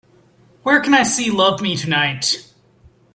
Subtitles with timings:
[0.63, 2.51] Where can i see Love Me Tonight